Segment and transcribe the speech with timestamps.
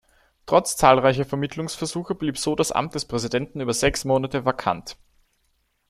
[0.47, 4.97] Trotz zahlreicher Vermittlungsversuche blieb so das Amt des Präsidenten über sechs Monate vakant.